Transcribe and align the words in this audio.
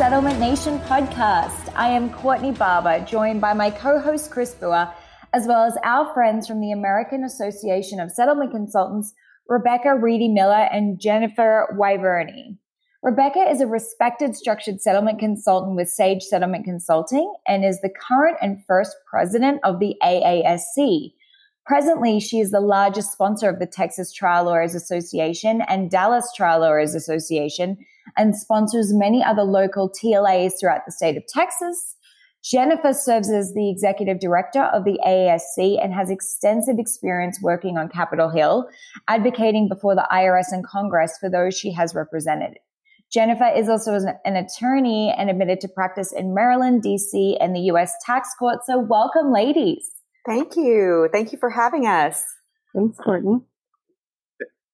Settlement 0.00 0.40
Nation 0.40 0.78
podcast. 0.78 1.70
I 1.76 1.88
am 1.88 2.08
Courtney 2.08 2.52
Barber, 2.52 3.04
joined 3.04 3.42
by 3.42 3.52
my 3.52 3.70
co 3.70 4.00
host 4.00 4.30
Chris 4.30 4.54
Brewer, 4.54 4.90
as 5.34 5.46
well 5.46 5.64
as 5.64 5.76
our 5.84 6.14
friends 6.14 6.46
from 6.46 6.62
the 6.62 6.72
American 6.72 7.22
Association 7.22 8.00
of 8.00 8.10
Settlement 8.10 8.50
Consultants, 8.50 9.12
Rebecca 9.46 9.94
Reedy 9.94 10.28
Miller 10.28 10.66
and 10.72 10.98
Jennifer 10.98 11.76
Wyverney. 11.78 12.56
Rebecca 13.02 13.40
is 13.40 13.60
a 13.60 13.66
respected 13.66 14.34
structured 14.34 14.80
settlement 14.80 15.18
consultant 15.18 15.76
with 15.76 15.90
Sage 15.90 16.22
Settlement 16.22 16.64
Consulting 16.64 17.30
and 17.46 17.62
is 17.62 17.82
the 17.82 17.90
current 17.90 18.38
and 18.40 18.64
first 18.66 18.96
president 19.06 19.60
of 19.64 19.80
the 19.80 19.96
AASC. 20.02 21.12
Presently, 21.66 22.20
she 22.20 22.40
is 22.40 22.52
the 22.52 22.60
largest 22.62 23.12
sponsor 23.12 23.50
of 23.50 23.58
the 23.58 23.66
Texas 23.66 24.14
Trial 24.14 24.46
Lawyers 24.46 24.74
Association 24.74 25.60
and 25.68 25.90
Dallas 25.90 26.32
Trial 26.34 26.60
Lawyers 26.60 26.94
Association 26.94 27.76
and 28.16 28.36
sponsors 28.36 28.92
many 28.92 29.22
other 29.22 29.42
local 29.42 29.90
TLAs 29.90 30.52
throughout 30.60 30.82
the 30.86 30.92
state 30.92 31.16
of 31.16 31.22
Texas. 31.26 31.96
Jennifer 32.42 32.94
serves 32.94 33.30
as 33.30 33.52
the 33.52 33.70
executive 33.70 34.18
director 34.18 34.62
of 34.62 34.84
the 34.84 34.98
AASC 35.06 35.82
and 35.82 35.92
has 35.92 36.10
extensive 36.10 36.78
experience 36.78 37.38
working 37.42 37.76
on 37.76 37.88
Capitol 37.88 38.30
Hill, 38.30 38.66
advocating 39.08 39.68
before 39.68 39.94
the 39.94 40.08
IRS 40.10 40.46
and 40.50 40.66
Congress 40.66 41.18
for 41.20 41.28
those 41.28 41.56
she 41.56 41.72
has 41.72 41.94
represented. 41.94 42.54
Jennifer 43.12 43.48
is 43.54 43.68
also 43.68 43.98
an 44.24 44.36
attorney 44.36 45.12
and 45.16 45.28
admitted 45.28 45.60
to 45.60 45.68
practice 45.68 46.12
in 46.12 46.32
Maryland, 46.32 46.82
DC, 46.82 47.36
and 47.40 47.54
the 47.54 47.60
U.S. 47.62 47.92
tax 48.06 48.30
court. 48.38 48.60
So, 48.64 48.78
welcome, 48.78 49.32
ladies. 49.32 49.90
Thank 50.24 50.56
you. 50.56 51.08
Thank 51.12 51.32
you 51.32 51.38
for 51.38 51.50
having 51.50 51.86
us. 51.86 52.22
Thanks, 52.74 52.96
Courtney. 52.98 53.40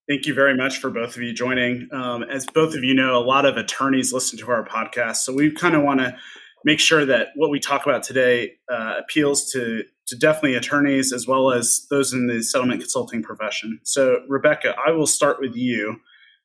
Thank 0.08 0.26
you 0.26 0.34
very 0.34 0.56
much 0.56 0.78
for 0.78 0.88
both 0.88 1.16
of 1.16 1.22
you 1.22 1.32
joining. 1.32 1.88
Um, 1.90 2.22
as 2.22 2.46
both 2.46 2.76
of 2.76 2.84
you 2.84 2.94
know, 2.94 3.18
a 3.18 3.24
lot 3.24 3.44
of 3.44 3.56
attorneys 3.56 4.12
listen 4.12 4.38
to 4.38 4.50
our 4.52 4.64
podcast, 4.64 5.16
so 5.16 5.34
we 5.34 5.50
kind 5.50 5.74
of 5.74 5.82
want 5.82 5.98
to 5.98 6.16
make 6.64 6.78
sure 6.78 7.04
that 7.04 7.28
what 7.34 7.50
we 7.50 7.58
talk 7.58 7.84
about 7.86 8.04
today 8.04 8.52
uh, 8.70 8.94
appeals 9.00 9.50
to 9.52 9.82
to 10.06 10.16
definitely 10.16 10.54
attorneys 10.54 11.12
as 11.12 11.26
well 11.26 11.50
as 11.50 11.88
those 11.90 12.12
in 12.12 12.28
the 12.28 12.40
settlement 12.40 12.80
consulting 12.80 13.20
profession. 13.20 13.80
So, 13.82 14.20
Rebecca, 14.28 14.76
I 14.86 14.92
will 14.92 15.08
start 15.08 15.40
with 15.40 15.56
you. 15.56 15.96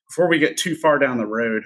Before 0.08 0.28
we 0.28 0.40
get 0.40 0.58
too 0.58 0.76
far 0.76 0.98
down 0.98 1.20
the 1.20 1.28
road, 1.28 1.66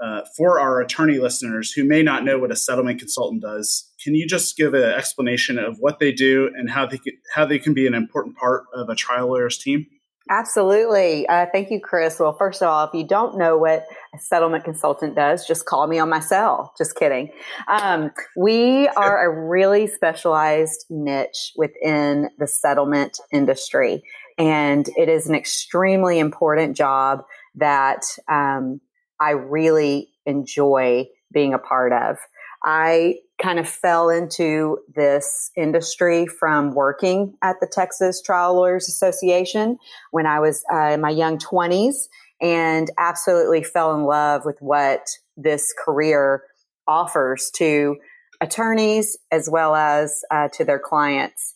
uh, 0.00 0.20
for 0.36 0.60
our 0.60 0.80
attorney 0.80 1.18
listeners 1.18 1.72
who 1.72 1.82
may 1.82 2.04
not 2.04 2.24
know 2.24 2.38
what 2.38 2.52
a 2.52 2.56
settlement 2.56 3.00
consultant 3.00 3.42
does, 3.42 3.90
can 4.02 4.14
you 4.14 4.28
just 4.28 4.56
give 4.56 4.74
an 4.74 4.84
explanation 4.84 5.58
of 5.58 5.78
what 5.80 5.98
they 5.98 6.12
do 6.12 6.50
and 6.56 6.70
how 6.70 6.86
they 6.86 6.98
can, 6.98 7.14
how 7.34 7.44
they 7.44 7.58
can 7.58 7.74
be 7.74 7.88
an 7.88 7.94
important 7.94 8.36
part 8.36 8.62
of 8.72 8.88
a 8.88 8.94
trial 8.94 9.26
lawyer's 9.26 9.58
team? 9.58 9.86
Absolutely. 10.30 11.26
Uh, 11.26 11.46
thank 11.52 11.70
you, 11.70 11.80
Chris. 11.80 12.18
Well, 12.18 12.32
first 12.32 12.62
of 12.62 12.68
all, 12.68 12.86
if 12.86 12.94
you 12.94 13.06
don't 13.06 13.36
know 13.36 13.58
what 13.58 13.86
a 14.14 14.18
settlement 14.18 14.64
consultant 14.64 15.14
does, 15.16 15.46
just 15.46 15.66
call 15.66 15.86
me 15.86 15.98
on 15.98 16.08
my 16.08 16.20
cell. 16.20 16.72
Just 16.78 16.96
kidding. 16.96 17.30
Um, 17.68 18.12
we 18.36 18.88
are 18.88 19.26
a 19.26 19.48
really 19.48 19.86
specialized 19.86 20.86
niche 20.88 21.52
within 21.56 22.30
the 22.38 22.46
settlement 22.46 23.18
industry, 23.32 24.02
and 24.38 24.88
it 24.96 25.08
is 25.08 25.28
an 25.28 25.34
extremely 25.34 26.18
important 26.18 26.76
job 26.76 27.24
that 27.56 28.02
um, 28.30 28.80
I 29.20 29.30
really 29.30 30.08
enjoy 30.24 31.08
being 31.32 31.52
a 31.52 31.58
part 31.58 31.92
of. 31.92 32.16
I 32.64 33.16
kind 33.42 33.58
of 33.58 33.68
fell 33.68 34.08
into 34.08 34.78
this 34.94 35.50
industry 35.56 36.26
from 36.26 36.74
working 36.74 37.34
at 37.42 37.56
the 37.60 37.66
Texas 37.66 38.22
Trial 38.22 38.54
Lawyers 38.54 38.88
Association 38.88 39.78
when 40.12 40.26
I 40.26 40.38
was 40.40 40.64
uh, 40.72 40.92
in 40.92 41.00
my 41.00 41.10
young 41.10 41.38
20s 41.38 41.94
and 42.40 42.90
absolutely 42.98 43.62
fell 43.62 43.94
in 43.94 44.04
love 44.04 44.42
with 44.44 44.58
what 44.60 45.06
this 45.36 45.72
career 45.84 46.44
offers 46.86 47.50
to 47.56 47.96
attorneys 48.40 49.16
as 49.30 49.48
well 49.50 49.74
as 49.74 50.22
uh, 50.30 50.48
to 50.54 50.64
their 50.64 50.78
clients. 50.78 51.54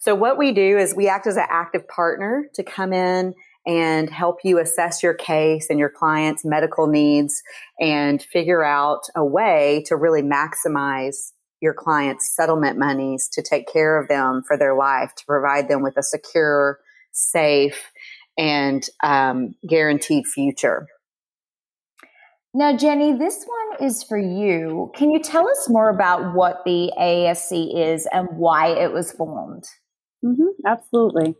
So, 0.00 0.16
what 0.16 0.36
we 0.36 0.50
do 0.52 0.78
is 0.78 0.94
we 0.94 1.08
act 1.08 1.28
as 1.28 1.36
an 1.36 1.46
active 1.48 1.86
partner 1.86 2.46
to 2.54 2.64
come 2.64 2.92
in 2.92 3.34
and 3.66 4.10
help 4.10 4.38
you 4.44 4.58
assess 4.58 5.02
your 5.02 5.14
case 5.14 5.68
and 5.70 5.78
your 5.78 5.90
client's 5.90 6.44
medical 6.44 6.86
needs 6.86 7.42
and 7.80 8.22
figure 8.22 8.64
out 8.64 9.02
a 9.14 9.24
way 9.24 9.84
to 9.86 9.96
really 9.96 10.22
maximize 10.22 11.32
your 11.60 11.72
client's 11.72 12.34
settlement 12.34 12.76
monies 12.76 13.28
to 13.32 13.42
take 13.42 13.72
care 13.72 14.00
of 14.00 14.08
them 14.08 14.42
for 14.46 14.58
their 14.58 14.74
life, 14.74 15.14
to 15.16 15.24
provide 15.24 15.68
them 15.68 15.80
with 15.80 15.96
a 15.96 16.02
secure, 16.02 16.80
safe, 17.12 17.92
and 18.36 18.88
um, 19.04 19.54
guaranteed 19.68 20.26
future. 20.26 20.86
Now, 22.54 22.76
Jenny, 22.76 23.16
this 23.16 23.46
one 23.46 23.88
is 23.88 24.02
for 24.02 24.18
you. 24.18 24.90
Can 24.94 25.10
you 25.10 25.20
tell 25.20 25.48
us 25.48 25.68
more 25.70 25.88
about 25.88 26.34
what 26.34 26.62
the 26.66 26.92
AASC 26.98 27.74
is 27.74 28.06
and 28.12 28.28
why 28.36 28.68
it 28.68 28.92
was 28.92 29.12
formed? 29.12 29.64
Mm-hmm, 30.22 30.66
absolutely. 30.66 31.34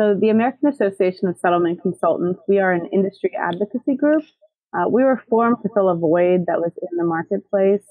So, 0.00 0.14
the 0.18 0.30
American 0.30 0.70
Association 0.70 1.28
of 1.28 1.36
Settlement 1.36 1.82
Consultants, 1.82 2.40
we 2.48 2.58
are 2.58 2.72
an 2.72 2.86
industry 2.90 3.32
advocacy 3.38 3.96
group. 3.96 4.24
Uh, 4.72 4.88
we 4.88 5.04
were 5.04 5.22
formed 5.28 5.58
to 5.62 5.68
fill 5.74 5.90
a 5.90 5.94
void 5.94 6.46
that 6.46 6.58
was 6.58 6.72
in 6.80 6.96
the 6.96 7.04
marketplace. 7.04 7.84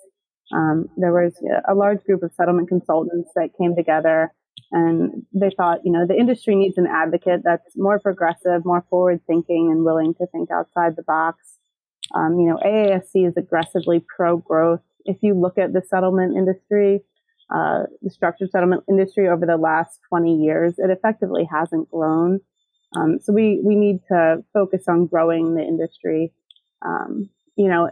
Um, 0.51 0.89
there 0.97 1.13
was 1.13 1.35
a 1.69 1.75
large 1.75 2.03
group 2.05 2.23
of 2.23 2.31
settlement 2.33 2.67
consultants 2.67 3.29
that 3.35 3.49
came 3.59 3.75
together 3.75 4.33
and 4.71 5.23
they 5.35 5.51
thought, 5.55 5.81
you 5.85 5.91
know, 5.91 6.07
the 6.07 6.15
industry 6.15 6.55
needs 6.55 6.79
an 6.79 6.87
advocate 6.87 7.41
that's 7.43 7.77
more 7.77 7.99
progressive, 7.99 8.65
more 8.65 8.83
forward 8.89 9.21
thinking, 9.27 9.69
and 9.71 9.85
willing 9.85 10.15
to 10.15 10.25
think 10.31 10.49
outside 10.49 10.95
the 10.95 11.03
box. 11.03 11.59
Um, 12.15 12.39
you 12.39 12.49
know, 12.49 12.57
AASC 12.57 13.27
is 13.27 13.37
aggressively 13.37 14.03
pro 14.15 14.37
growth. 14.37 14.81
If 15.05 15.17
you 15.21 15.39
look 15.39 15.59
at 15.59 15.73
the 15.73 15.83
settlement 15.87 16.35
industry, 16.35 17.01
uh, 17.53 17.83
the 18.01 18.09
structured 18.09 18.51
settlement 18.51 18.83
industry 18.89 19.27
over 19.27 19.45
the 19.45 19.57
last 19.57 19.99
20 20.09 20.35
years, 20.35 20.75
it 20.77 20.89
effectively 20.89 21.47
hasn't 21.51 21.89
grown. 21.89 22.39
Um, 22.95 23.19
so 23.21 23.33
we, 23.33 23.61
we 23.63 23.75
need 23.75 23.99
to 24.11 24.43
focus 24.53 24.83
on 24.87 25.07
growing 25.07 25.55
the 25.55 25.61
industry. 25.61 26.33
Um, 26.85 27.29
you 27.55 27.67
know, 27.67 27.89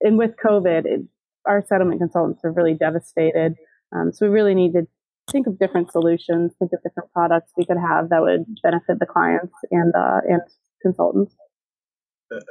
and 0.00 0.18
with 0.18 0.32
COVID, 0.44 0.84
it, 0.84 1.00
our 1.46 1.64
settlement 1.66 2.00
consultants 2.00 2.44
are 2.44 2.52
really 2.52 2.74
devastated. 2.74 3.54
Um, 3.94 4.12
so 4.12 4.26
we 4.26 4.32
really 4.32 4.54
need 4.54 4.72
to 4.72 4.86
think 5.30 5.46
of 5.46 5.58
different 5.58 5.90
solutions, 5.90 6.54
think 6.58 6.72
of 6.72 6.82
different 6.82 7.12
products 7.12 7.52
we 7.56 7.64
could 7.64 7.78
have 7.78 8.10
that 8.10 8.20
would 8.20 8.44
benefit 8.62 8.98
the 8.98 9.06
clients 9.06 9.54
and 9.70 9.94
uh, 9.94 10.20
and 10.28 10.40
consultants. 10.82 11.34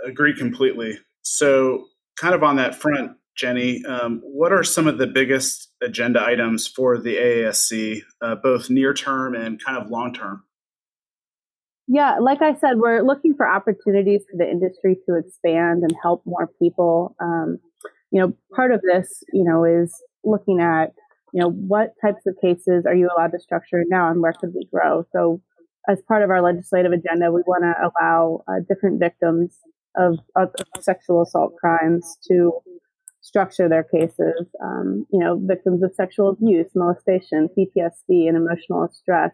Agree 0.05 0.35
completely. 0.35 0.97
So, 1.21 1.85
kind 2.19 2.33
of 2.33 2.43
on 2.43 2.55
that 2.55 2.75
front, 2.75 3.11
Jenny, 3.37 3.85
um, 3.85 4.19
what 4.23 4.51
are 4.51 4.63
some 4.63 4.87
of 4.87 4.97
the 4.97 5.07
biggest 5.07 5.71
agenda 5.81 6.23
items 6.23 6.67
for 6.67 6.97
the 6.97 7.15
AASC, 7.15 8.01
uh, 8.21 8.35
both 8.35 8.69
near 8.69 8.93
term 8.93 9.35
and 9.35 9.63
kind 9.63 9.77
of 9.77 9.91
long 9.91 10.13
term? 10.13 10.43
Yeah, 11.87 12.17
like 12.19 12.41
I 12.41 12.55
said, 12.55 12.77
we're 12.77 13.01
looking 13.01 13.35
for 13.35 13.47
opportunities 13.47 14.23
for 14.29 14.37
the 14.37 14.49
industry 14.49 14.97
to 15.07 15.15
expand 15.15 15.83
and 15.83 15.93
help 16.01 16.23
more 16.25 16.49
people. 16.59 17.15
Um, 17.21 17.59
you 18.11 18.19
know, 18.19 18.33
part 18.53 18.71
of 18.73 18.81
this, 18.81 19.23
you 19.31 19.43
know, 19.43 19.63
is 19.63 19.95
looking 20.23 20.59
at, 20.59 20.93
you 21.31 21.41
know, 21.41 21.49
what 21.49 21.93
types 22.01 22.25
of 22.25 22.35
cases 22.41 22.85
are 22.85 22.95
you 22.95 23.07
allowed 23.15 23.31
to 23.31 23.39
structure 23.39 23.83
now 23.87 24.09
and 24.09 24.21
where 24.21 24.33
could 24.33 24.53
we 24.53 24.67
grow? 24.71 25.05
So, 25.13 25.41
as 25.87 26.01
part 26.01 26.23
of 26.23 26.29
our 26.29 26.41
legislative 26.41 26.91
agenda, 26.91 27.31
we 27.31 27.43
want 27.47 27.63
to 27.63 27.73
allow 27.87 28.43
uh, 28.49 28.59
different 28.67 28.99
victims 28.99 29.57
of, 29.95 30.19
of 30.35 30.49
sexual 30.81 31.21
assault 31.21 31.53
crimes 31.57 32.17
to 32.27 32.51
structure 33.27 33.67
their 33.67 33.83
cases. 33.83 34.47
Um, 34.63 35.05
you 35.11 35.19
know, 35.19 35.39
victims 35.43 35.83
of 35.83 35.93
sexual 35.93 36.29
abuse, 36.29 36.67
molestation, 36.75 37.49
PTSD, 37.49 38.27
and 38.27 38.37
emotional 38.37 38.89
stress. 38.93 39.33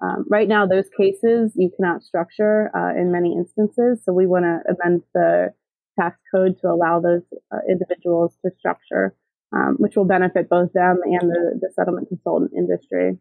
Um, 0.00 0.24
right 0.30 0.46
now, 0.46 0.66
those 0.66 0.88
cases 0.96 1.52
you 1.56 1.70
cannot 1.74 2.02
structure 2.02 2.70
uh, 2.74 2.92
in 2.98 3.10
many 3.10 3.32
instances. 3.32 4.02
So 4.04 4.12
we 4.12 4.26
want 4.26 4.44
to 4.44 4.60
amend 4.72 5.02
the 5.12 5.54
tax 5.98 6.18
code 6.32 6.58
to 6.60 6.68
allow 6.68 7.00
those 7.00 7.22
uh, 7.52 7.58
individuals 7.68 8.36
to 8.44 8.52
structure, 8.58 9.14
um, 9.52 9.76
which 9.78 9.96
will 9.96 10.04
benefit 10.04 10.48
both 10.48 10.72
them 10.72 11.00
and 11.04 11.30
the, 11.30 11.58
the 11.60 11.70
settlement 11.74 12.08
consultant 12.08 12.52
industry. 12.56 13.18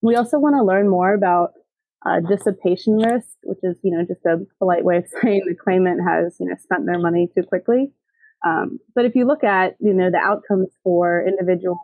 We 0.00 0.16
also 0.16 0.38
want 0.38 0.54
to 0.54 0.64
learn 0.64 0.88
more 0.88 1.12
about 1.12 1.52
uh, 2.06 2.20
dissipation 2.20 2.96
risk, 2.96 3.36
which 3.42 3.58
is, 3.62 3.76
you 3.82 3.90
know, 3.90 4.04
just 4.06 4.24
a 4.24 4.46
polite 4.58 4.84
way 4.84 4.98
of 4.98 5.08
saying 5.22 5.42
the 5.46 5.54
claimant 5.54 6.00
has, 6.08 6.36
you 6.40 6.46
know, 6.46 6.54
spent 6.58 6.86
their 6.86 6.98
money 6.98 7.28
too 7.36 7.42
quickly. 7.42 7.92
Um, 8.44 8.78
but 8.94 9.04
if 9.04 9.14
you 9.14 9.26
look 9.26 9.44
at, 9.44 9.76
you 9.80 9.92
know, 9.92 10.10
the 10.10 10.18
outcomes 10.18 10.68
for 10.82 11.24
individuals 11.26 11.78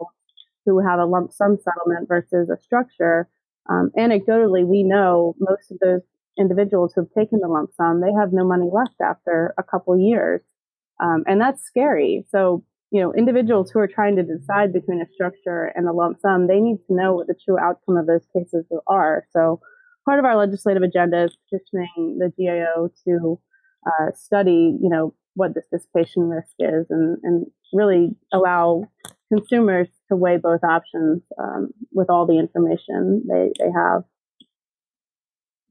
who 0.64 0.81
have 0.81 0.99
a 0.99 1.05
lump 1.05 1.32
sum 1.32 1.58
settlement 1.62 2.08
versus 2.08 2.50
a 2.50 2.61
structure, 2.61 3.29
um, 3.69 3.91
anecdotally, 3.99 4.67
we 4.67 4.82
know 4.82 5.35
most 5.38 5.70
of 5.70 5.79
those 5.81 6.03
individuals 6.38 6.93
who've 6.94 7.12
taken 7.12 7.41
the 7.41 7.49
lump 7.49 7.70
sum, 7.76 8.00
they 8.00 8.12
have 8.19 8.32
no 8.32 8.44
money 8.44 8.69
left 8.73 9.00
after 9.03 9.55
a 9.58 9.62
couple 9.62 9.99
years. 9.99 10.43
Um, 11.03 11.25
and 11.26 11.41
that's 11.41 11.62
scary. 11.62 12.25
So, 12.31 12.64
you 12.91 13.00
know, 13.00 13.12
individuals 13.12 13.70
who 13.70 13.81
are 13.81 13.88
trying 13.88 14.17
to 14.17 14.23
decide 14.23 14.73
between 14.73 15.00
a 15.00 15.12
structure 15.12 15.73
and 15.75 15.88
a 15.88 15.93
lump 15.93 16.20
sum, 16.20 16.47
they 16.47 16.61
need 16.61 16.79
to 16.88 16.94
know 16.94 17.14
what 17.14 17.26
the 17.26 17.35
true 17.44 17.59
outcome 17.59 17.97
of 17.97 18.06
those 18.06 18.25
cases 18.35 18.64
are. 18.87 19.26
So, 19.32 19.61
part 20.05 20.19
of 20.19 20.25
our 20.25 20.37
legislative 20.37 20.82
agenda 20.82 21.25
is 21.25 21.37
petitioning 21.50 22.19
the 22.19 22.32
GAO 22.38 22.88
to 23.05 23.41
uh, 23.87 24.12
study, 24.14 24.76
you 24.81 24.88
know, 24.88 25.14
what 25.37 25.55
this 25.55 25.65
dissipation 25.71 26.29
risk 26.29 26.55
is 26.59 26.87
and, 26.91 27.19
and 27.23 27.47
really 27.73 28.17
allow 28.33 28.91
consumers 29.33 29.87
to 30.09 30.17
weigh 30.17 30.38
both 30.38 30.65
options 30.65 31.23
um, 31.38 31.69
with 31.93 32.09
all 32.11 32.27
the 32.27 32.38
information 32.38 33.23
they, 33.29 33.53
they 33.59 33.71
have. 33.71 34.03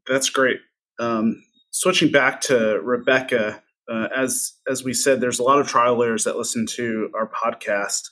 That's 0.08 0.30
great. 0.30 0.60
Um, 1.00 1.44
switching 1.72 2.12
back 2.12 2.42
to 2.42 2.80
Rebecca, 2.82 3.62
uh, 3.92 4.08
as 4.16 4.54
as 4.70 4.84
we 4.84 4.94
said, 4.94 5.20
there's 5.20 5.40
a 5.40 5.44
lot 5.44 5.60
of 5.60 5.68
trial 5.68 5.96
lawyers 5.96 6.24
that 6.24 6.38
listen 6.38 6.66
to 6.68 7.10
our 7.16 7.30
podcast. 7.30 8.10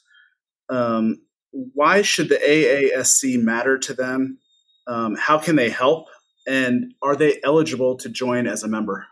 Um, 0.69 1.21
why 1.51 2.01
should 2.01 2.29
the 2.29 2.35
AASC 2.35 3.41
matter 3.41 3.77
to 3.77 3.94
them? 3.94 4.39
Um, 4.88 5.15
how 5.15 5.38
can 5.38 5.55
they 5.55 5.69
help? 5.69 6.07
And 6.47 6.94
are 7.01 7.15
they 7.15 7.39
eligible 7.44 7.95
to 7.97 8.09
join 8.09 8.47
as 8.47 8.63
a 8.63 8.67
member? 8.67 9.07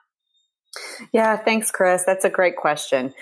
Yeah, 1.12 1.38
thanks, 1.38 1.72
Chris. 1.72 2.04
That's 2.06 2.26
a 2.26 2.30
great 2.30 2.56
question. 2.56 3.14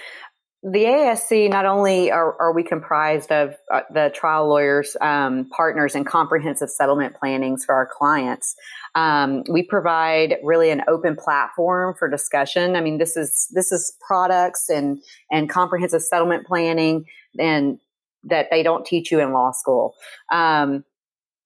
The 0.62 0.84
ASC, 0.84 1.50
not 1.50 1.66
only 1.66 2.12
are, 2.12 2.36
are 2.40 2.54
we 2.54 2.63
comprised 2.63 3.31
of 3.31 3.56
uh, 3.74 3.81
the 3.94 4.12
trial 4.13 4.50
lawyers, 4.50 4.98
um, 5.00 5.50
partners, 5.56 5.96
and 5.96 6.06
comprehensive 6.06 6.69
settlement 6.69 7.16
plannings 7.16 7.63
for 7.63 7.74
our 7.74 7.88
clients, 7.90 8.56
um, 8.94 9.44
we 9.50 9.63
provide 9.63 10.36
really 10.44 10.69
an 10.69 10.84
open 10.90 11.16
platform 11.16 11.96
for 11.98 12.10
discussion. 12.10 12.75
I 12.75 12.81
mean, 12.81 12.98
this 12.98 13.16
is 13.16 13.48
this 13.52 13.72
is 13.72 13.95
products 14.06 14.68
and 14.69 15.02
and 15.31 15.50
comprehensive 15.50 16.02
settlement 16.02 16.45
planning 16.45 17.06
and 17.40 17.80
that 18.24 18.48
they 18.52 18.62
don't 18.62 18.86
teach 18.86 19.12
you 19.12 19.22
in 19.22 19.31
law 19.31 19.52
school. 19.52 19.95
Um, 20.30 20.84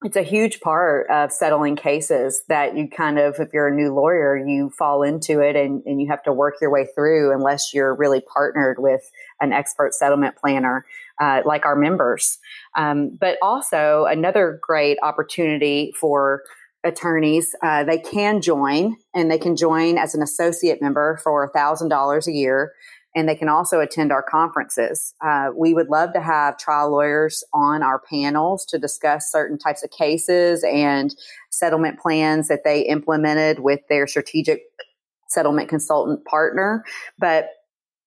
it's 0.04 0.16
a 0.16 0.22
huge 0.22 0.60
part 0.60 1.08
of 1.10 1.32
settling 1.32 1.76
cases 1.76 2.42
that 2.48 2.76
you 2.76 2.88
kind 2.88 3.18
of, 3.18 3.36
if 3.38 3.54
you're 3.54 3.68
a 3.68 3.74
new 3.74 3.94
lawyer, 3.94 4.36
you 4.36 4.68
fall 4.68 5.02
into 5.02 5.40
it 5.40 5.56
and, 5.56 5.82
and 5.86 6.00
you 6.00 6.08
have 6.08 6.22
to 6.24 6.32
work 6.32 6.56
your 6.60 6.70
way 6.70 6.86
through 6.94 7.32
unless 7.32 7.72
you're 7.72 7.96
really 7.96 8.20
partnered 8.20 8.76
with 8.78 9.00
an 9.40 9.52
expert 9.52 9.94
settlement 9.94 10.36
planner 10.36 10.84
uh, 11.20 11.40
like 11.46 11.64
our 11.64 11.74
members. 11.74 12.38
Um, 12.76 13.16
but 13.18 13.38
also, 13.40 14.04
another 14.04 14.58
great 14.60 14.98
opportunity 15.02 15.92
for 15.98 16.42
attorneys, 16.84 17.56
uh, 17.62 17.84
they 17.84 17.98
can 17.98 18.42
join 18.42 18.96
and 19.14 19.30
they 19.30 19.38
can 19.38 19.56
join 19.56 19.96
as 19.96 20.14
an 20.14 20.22
associate 20.22 20.82
member 20.82 21.18
for 21.24 21.50
$1,000 21.50 22.26
a 22.26 22.32
year 22.32 22.72
and 23.14 23.28
they 23.28 23.36
can 23.36 23.48
also 23.48 23.80
attend 23.80 24.12
our 24.12 24.22
conferences. 24.22 25.14
Uh, 25.24 25.50
we 25.56 25.74
would 25.74 25.88
love 25.88 26.12
to 26.12 26.20
have 26.20 26.58
trial 26.58 26.90
lawyers 26.90 27.44
on 27.52 27.82
our 27.82 28.00
panels 28.00 28.64
to 28.66 28.78
discuss 28.78 29.30
certain 29.30 29.58
types 29.58 29.84
of 29.84 29.90
cases 29.90 30.64
and 30.64 31.14
settlement 31.50 31.98
plans 31.98 32.48
that 32.48 32.64
they 32.64 32.80
implemented 32.80 33.60
with 33.60 33.80
their 33.88 34.06
strategic 34.06 34.62
settlement 35.28 35.68
consultant 35.68 36.24
partner. 36.24 36.84
But 37.18 37.48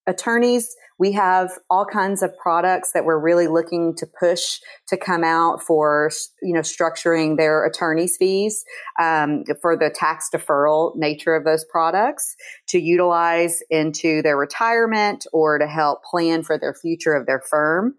attorneys, 0.08 0.76
we 0.98 1.12
have 1.12 1.52
all 1.70 1.86
kinds 1.86 2.24
of 2.24 2.36
products 2.38 2.92
that 2.94 3.06
we're 3.06 3.20
really 3.20 3.48
looking 3.48 3.94
to 3.98 4.08
push 4.20 4.60
to 4.88 4.98
come 4.98 5.24
out 5.24 5.62
for, 5.62 6.10
you 6.42 6.54
know, 6.54 6.62
structuring 6.62 7.38
their 7.38 7.66
attorney's 7.66 8.18
fees 8.18 8.64
um, 9.00 9.44
for 9.62 9.78
the 9.78 9.94
tax 9.94 10.30
deferral 10.34 10.96
nature 10.96 11.36
of 11.36 11.44
those 11.44 11.66
products 11.66 12.36
to 12.70 12.80
utilize 12.80 13.60
into 13.70 14.22
their 14.22 14.38
retirement 14.38 15.28
or 15.34 15.60
to 15.60 15.68
help 15.68 16.04
plan 16.04 16.42
for 16.42 16.58
their 16.58 16.74
future 16.74 17.14
of 17.14 17.28
their 17.28 17.42
firm. 17.48 17.96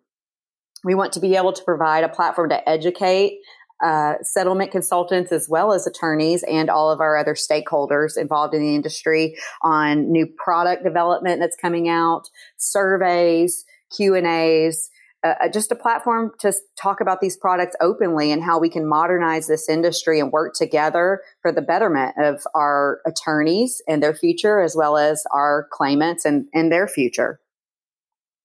We 0.84 0.94
want 0.94 1.12
to 1.14 1.20
be 1.20 1.36
able 1.36 1.52
to 1.52 1.64
provide 1.64 2.04
a 2.04 2.08
platform 2.08 2.50
to 2.50 2.68
educate 2.68 3.38
uh, 3.84 4.14
settlement 4.22 4.70
consultants 4.70 5.32
as 5.32 5.48
well 5.48 5.72
as 5.72 5.86
attorneys 5.86 6.42
and 6.44 6.68
all 6.68 6.90
of 6.90 7.00
our 7.00 7.16
other 7.16 7.34
stakeholders 7.34 8.16
involved 8.16 8.54
in 8.54 8.60
the 8.60 8.74
industry 8.74 9.36
on 9.62 10.10
new 10.10 10.26
product 10.26 10.82
development 10.82 11.40
that's 11.40 11.56
coming 11.56 11.88
out, 11.88 12.28
surveys, 12.56 13.64
Q 13.94 14.14
and 14.14 14.26
A's, 14.26 14.90
uh, 15.24 15.34
uh, 15.42 15.48
just 15.48 15.72
a 15.72 15.74
platform 15.74 16.30
to 16.38 16.52
talk 16.80 17.00
about 17.00 17.20
these 17.20 17.36
products 17.36 17.74
openly 17.80 18.30
and 18.30 18.42
how 18.42 18.58
we 18.58 18.68
can 18.68 18.88
modernize 18.88 19.48
this 19.48 19.68
industry 19.68 20.20
and 20.20 20.30
work 20.30 20.54
together 20.54 21.22
for 21.42 21.50
the 21.50 21.62
betterment 21.62 22.14
of 22.18 22.46
our 22.54 23.00
attorneys 23.04 23.82
and 23.88 24.00
their 24.00 24.14
future, 24.14 24.60
as 24.60 24.76
well 24.76 24.96
as 24.96 25.24
our 25.34 25.66
claimants 25.72 26.24
and, 26.24 26.46
and 26.54 26.70
their 26.70 26.86
future. 26.86 27.40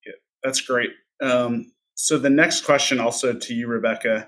Yeah, 0.03 0.13
that's 0.43 0.61
great. 0.61 0.89
Um, 1.21 1.73
so 1.93 2.17
the 2.17 2.31
next 2.31 2.61
question, 2.61 2.99
also 2.99 3.33
to 3.33 3.53
you, 3.53 3.67
Rebecca, 3.67 4.27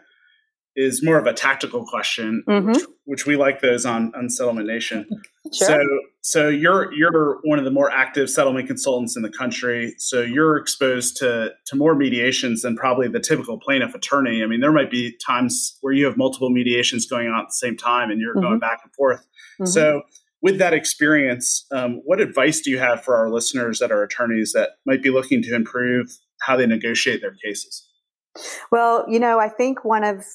is 0.75 1.03
more 1.03 1.17
of 1.17 1.25
a 1.25 1.33
tactical 1.33 1.85
question, 1.85 2.43
mm-hmm. 2.47 2.67
which, 2.67 2.83
which, 3.05 3.25
we 3.25 3.35
like 3.35 3.61
those 3.61 3.85
on, 3.85 4.13
on 4.15 4.29
Settlement 4.29 4.67
Nation. 4.67 5.07
Sure. 5.53 5.67
So, 5.67 5.79
so 6.21 6.49
you're 6.49 6.91
you're 6.93 7.37
one 7.43 7.59
of 7.59 7.65
the 7.65 7.71
more 7.71 7.91
active 7.91 8.31
settlement 8.31 8.65
consultants 8.65 9.15
in 9.15 9.21
the 9.21 9.29
country. 9.29 9.93
So 9.99 10.21
you're 10.21 10.57
exposed 10.57 11.17
to 11.17 11.51
to 11.67 11.75
more 11.75 11.93
mediations 11.93 12.63
than 12.63 12.75
probably 12.75 13.07
the 13.07 13.19
typical 13.19 13.59
plaintiff 13.59 13.93
attorney. 13.93 14.41
I 14.41 14.47
mean, 14.47 14.59
there 14.59 14.71
might 14.71 14.89
be 14.89 15.15
times 15.23 15.77
where 15.81 15.93
you 15.93 16.05
have 16.05 16.17
multiple 16.17 16.49
mediations 16.49 17.05
going 17.05 17.27
on 17.27 17.41
at 17.41 17.49
the 17.49 17.53
same 17.53 17.77
time, 17.77 18.09
and 18.09 18.19
you're 18.19 18.33
mm-hmm. 18.33 18.43
going 18.43 18.59
back 18.59 18.79
and 18.83 18.91
forth. 18.95 19.19
Mm-hmm. 19.19 19.65
So, 19.67 20.01
with 20.41 20.57
that 20.57 20.73
experience, 20.73 21.67
um, 21.71 22.01
what 22.05 22.19
advice 22.19 22.61
do 22.61 22.71
you 22.71 22.79
have 22.79 23.03
for 23.03 23.15
our 23.15 23.29
listeners 23.29 23.77
that 23.77 23.91
are 23.91 24.01
attorneys 24.01 24.51
that 24.53 24.71
might 24.83 25.03
be 25.03 25.11
looking 25.11 25.43
to 25.43 25.55
improve 25.55 26.07
how 26.41 26.57
they 26.57 26.65
negotiate 26.65 27.21
their 27.21 27.35
cases? 27.35 27.87
Well, 28.71 29.05
you 29.07 29.19
know, 29.19 29.39
I 29.39 29.49
think 29.49 29.85
one 29.85 30.03
of 30.03 30.25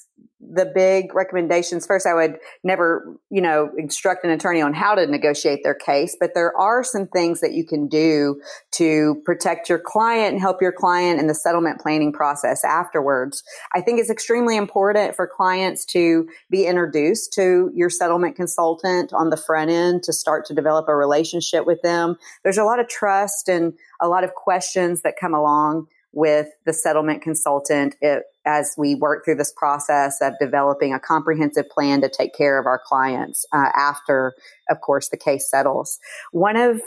the 0.40 0.64
big 0.64 1.14
recommendations. 1.14 1.86
First 1.86 2.06
i 2.06 2.14
would 2.14 2.38
never 2.64 3.16
you 3.30 3.40
know 3.40 3.70
instruct 3.76 4.24
an 4.24 4.30
attorney 4.30 4.62
on 4.62 4.74
how 4.74 4.94
to 4.94 5.06
negotiate 5.06 5.60
their 5.62 5.74
case 5.74 6.16
but 6.18 6.34
there 6.34 6.56
are 6.56 6.82
some 6.82 7.06
things 7.06 7.40
that 7.40 7.52
you 7.52 7.64
can 7.64 7.88
do 7.88 8.40
to 8.72 9.20
protect 9.24 9.68
your 9.68 9.78
client 9.78 10.32
and 10.32 10.40
help 10.40 10.62
your 10.62 10.72
client 10.72 11.20
in 11.20 11.26
the 11.26 11.34
settlement 11.34 11.80
planning 11.80 12.12
process 12.12 12.64
afterwards. 12.64 13.42
I 13.74 13.80
think 13.80 14.00
it's 14.00 14.10
extremely 14.10 14.56
important 14.56 15.14
for 15.14 15.26
clients 15.26 15.84
to 15.86 16.28
be 16.50 16.66
introduced 16.66 17.32
to 17.34 17.70
your 17.74 17.90
settlement 17.90 18.36
consultant 18.36 19.12
on 19.12 19.30
the 19.30 19.36
front 19.36 19.70
end 19.70 20.02
to 20.04 20.12
start 20.12 20.44
to 20.46 20.54
develop 20.54 20.88
a 20.88 20.96
relationship 20.96 21.66
with 21.66 21.82
them. 21.82 22.16
There's 22.42 22.58
a 22.58 22.64
lot 22.64 22.80
of 22.80 22.88
trust 22.88 23.48
and 23.48 23.74
a 24.00 24.08
lot 24.08 24.24
of 24.24 24.34
questions 24.34 25.02
that 25.02 25.14
come 25.20 25.34
along 25.34 25.86
with 26.12 26.48
the 26.66 26.72
settlement 26.72 27.22
consultant 27.22 27.94
it, 28.00 28.24
as 28.44 28.74
we 28.76 28.94
work 28.94 29.24
through 29.24 29.36
this 29.36 29.52
process 29.56 30.20
of 30.20 30.34
developing 30.40 30.92
a 30.92 30.98
comprehensive 31.00 31.68
plan 31.68 32.00
to 32.00 32.08
take 32.08 32.34
care 32.34 32.58
of 32.58 32.66
our 32.66 32.80
clients 32.84 33.44
uh, 33.52 33.68
after, 33.76 34.34
of 34.68 34.80
course, 34.80 35.08
the 35.08 35.16
case 35.16 35.48
settles. 35.48 35.98
One 36.32 36.56
of 36.56 36.80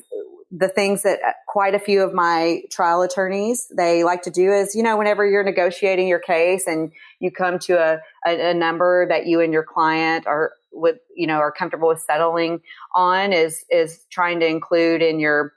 the 0.56 0.68
things 0.68 1.01
that 1.01 1.20
uh, 1.25 1.32
quite 1.48 1.74
a 1.74 1.80
few 1.80 2.03
of 2.03 2.13
my 2.13 2.62
trial 2.70 3.01
attorneys 3.01 3.68
they 3.75 4.03
like 4.03 4.22
to 4.22 4.30
do 4.30 4.51
is 4.53 4.75
you 4.75 4.84
know 4.84 4.98
whenever 4.98 5.25
you're 5.25 5.44
negotiating 5.44 6.08
your 6.08 6.20
case 6.20 6.68
and 6.68 6.92
you 7.20 7.32
come 7.32 7.58
to 7.58 7.74
a, 7.74 8.00
a, 8.27 8.51
a 8.51 8.53
number 8.53 9.08
that 9.08 9.25
you 9.25 9.42
and 9.42 9.51
your 9.51 9.63
client 9.63 10.27
are 10.27 10.51
with 10.72 10.98
you 11.15 11.25
know 11.25 11.38
are 11.38 11.51
comfortable 11.51 11.88
with 11.88 12.00
settling 12.01 12.62
on 12.94 13.34
is 13.34 13.65
is 13.72 14.06
trying 14.12 14.39
to 14.39 14.48
include 14.48 15.01
in 15.01 15.20
your 15.20 15.53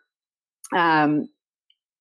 um, 0.75 1.29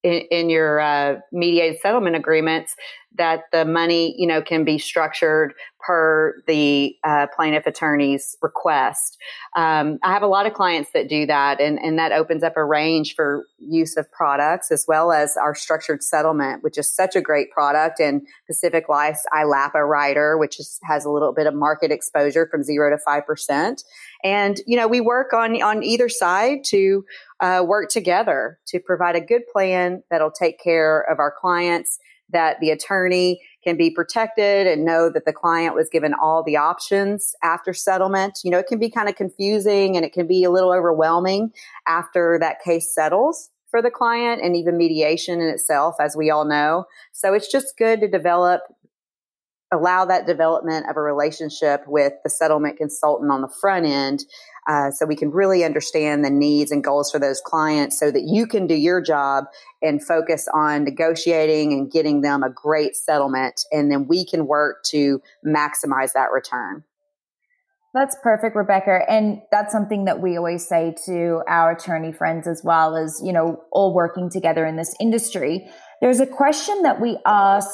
in, 0.05 0.21
in 0.31 0.49
your 0.49 0.79
uh, 0.79 1.15
mediated 1.31 1.81
settlement 1.81 2.15
agreements 2.15 2.75
that 3.17 3.43
the 3.51 3.65
money, 3.65 4.15
you 4.17 4.27
know, 4.27 4.41
can 4.41 4.63
be 4.63 4.77
structured 4.77 5.53
per 5.85 6.41
the 6.47 6.95
uh, 7.03 7.27
plaintiff 7.35 7.67
attorney's 7.67 8.35
request. 8.41 9.17
Um, 9.55 9.99
I 10.03 10.13
have 10.13 10.23
a 10.23 10.27
lot 10.27 10.47
of 10.47 10.53
clients 10.53 10.91
that 10.93 11.07
do 11.07 11.25
that, 11.27 11.61
and, 11.61 11.77
and 11.79 11.99
that 11.99 12.11
opens 12.11 12.43
up 12.43 12.57
a 12.57 12.63
range 12.63 13.13
for 13.15 13.45
use 13.59 13.95
of 13.95 14.11
products 14.11 14.71
as 14.71 14.85
well 14.87 15.11
as 15.11 15.37
our 15.37 15.53
structured 15.53 16.03
settlement, 16.03 16.63
which 16.63 16.77
is 16.77 16.93
such 16.93 17.15
a 17.15 17.21
great 17.21 17.51
product. 17.51 17.99
And 17.99 18.25
Pacific 18.47 18.89
Life's 18.89 19.23
ILAPA 19.35 19.87
rider, 19.87 20.37
which 20.37 20.59
is, 20.59 20.79
has 20.83 21.05
a 21.05 21.09
little 21.09 21.33
bit 21.33 21.45
of 21.45 21.53
market 21.53 21.91
exposure 21.91 22.47
from 22.49 22.63
zero 22.63 22.89
to 22.89 22.97
five 22.97 23.25
percent. 23.25 23.83
And 24.23 24.59
you 24.65 24.77
know, 24.77 24.87
we 24.87 25.01
work 25.01 25.33
on 25.33 25.61
on 25.61 25.83
either 25.83 26.09
side 26.09 26.63
to 26.65 27.05
uh, 27.39 27.63
work 27.65 27.89
together 27.89 28.59
to 28.67 28.79
provide 28.79 29.15
a 29.15 29.21
good 29.21 29.43
plan 29.51 30.01
that'll 30.09 30.31
take 30.31 30.59
care 30.59 31.01
of 31.01 31.19
our 31.19 31.31
clients 31.31 31.99
that 32.29 32.59
the 32.59 32.71
attorney 32.71 33.41
can 33.63 33.77
be 33.77 33.89
protected 33.89 34.67
and 34.67 34.85
know 34.85 35.09
that 35.09 35.25
the 35.25 35.33
client 35.33 35.75
was 35.75 35.89
given 35.89 36.13
all 36.13 36.43
the 36.43 36.57
options 36.57 37.35
after 37.43 37.73
settlement. 37.73 38.39
You 38.43 38.51
know, 38.51 38.59
it 38.59 38.67
can 38.67 38.79
be 38.79 38.89
kind 38.89 39.09
of 39.09 39.15
confusing 39.15 39.95
and 39.95 40.05
it 40.05 40.13
can 40.13 40.27
be 40.27 40.43
a 40.43 40.51
little 40.51 40.71
overwhelming 40.71 41.51
after 41.87 42.37
that 42.39 42.61
case 42.63 42.93
settles 42.93 43.49
for 43.69 43.81
the 43.81 43.91
client 43.91 44.41
and 44.43 44.55
even 44.55 44.77
mediation 44.77 45.41
in 45.41 45.47
itself, 45.47 45.95
as 45.99 46.15
we 46.15 46.29
all 46.29 46.45
know. 46.45 46.85
So 47.11 47.33
it's 47.33 47.51
just 47.51 47.77
good 47.77 47.99
to 48.01 48.07
develop, 48.07 48.61
allow 49.73 50.05
that 50.05 50.27
development 50.27 50.85
of 50.89 50.95
a 50.95 51.01
relationship 51.01 51.83
with 51.87 52.13
the 52.23 52.29
settlement 52.29 52.77
consultant 52.77 53.31
on 53.31 53.41
the 53.41 53.49
front 53.59 53.85
end 53.85 54.25
uh, 54.67 54.91
so 54.91 55.05
we 55.05 55.15
can 55.15 55.31
really 55.31 55.63
understand 55.63 56.23
the 56.25 56.29
needs 56.29 56.71
and 56.71 56.83
goals 56.83 57.11
for 57.11 57.19
those 57.19 57.41
clients 57.41 57.99
so 57.99 58.11
that 58.11 58.23
you 58.23 58.47
can 58.47 58.67
do 58.67 58.75
your 58.75 59.01
job 59.01 59.45
and 59.81 60.03
focus 60.03 60.47
on 60.53 60.83
negotiating 60.83 61.73
and 61.73 61.91
getting 61.91 62.21
them 62.21 62.43
a 62.43 62.49
great 62.49 62.95
settlement. 62.95 63.61
And 63.71 63.91
then 63.91 64.07
we 64.07 64.25
can 64.25 64.47
work 64.47 64.83
to 64.85 65.21
maximize 65.45 66.13
that 66.13 66.31
return. 66.33 66.83
That's 67.93 68.17
perfect, 68.21 68.57
Rebecca. 68.57 68.99
And 69.07 69.41
that's 69.51 69.71
something 69.71 70.03
that 70.03 70.21
we 70.21 70.35
always 70.35 70.67
say 70.67 70.95
to 71.05 71.43
our 71.47 71.71
attorney 71.71 72.11
friends 72.11 72.45
as 72.45 72.61
well 72.61 72.97
as, 72.97 73.21
you 73.23 73.31
know, 73.31 73.63
all 73.71 73.93
working 73.93 74.29
together 74.29 74.65
in 74.65 74.75
this 74.75 74.93
industry. 74.99 75.65
There's 76.01 76.19
a 76.19 76.27
question 76.27 76.81
that 76.81 76.99
we 76.99 77.17
ask 77.25 77.69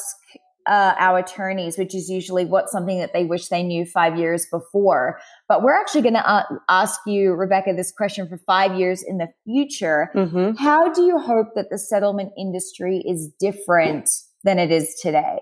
uh, 0.68 0.94
our 1.00 1.20
attorneys, 1.20 1.78
which 1.78 1.96
is 1.96 2.10
usually 2.10 2.46
what's 2.46 2.72
something 2.72 3.00
that 3.00 3.14
they 3.14 3.26
wish 3.26 3.48
they 3.48 3.64
knew 3.64 3.86
five 3.86 4.18
years 4.18 4.46
before. 4.52 5.20
But 5.48 5.64
we're 5.64 5.80
actually 5.80 6.02
going 6.02 6.16
to 6.16 6.30
uh, 6.30 6.44
ask 6.70 7.00
you, 7.06 7.34
Rebecca, 7.34 7.74
this 7.76 7.92
question 7.92 8.28
for 8.28 8.38
five 8.46 8.78
years 8.78 9.04
in 9.06 9.18
the 9.18 9.28
future. 9.46 10.10
Mm-hmm. 10.16 10.64
How 10.64 10.92
do 10.92 11.04
you 11.04 11.18
hope 11.18 11.48
that 11.56 11.70
the 11.70 11.78
settlement 11.78 12.32
industry 12.38 13.04
is 13.06 13.32
different 13.40 14.10
than 14.44 14.60
it 14.60 14.72
is 14.72 14.96
today? 15.02 15.40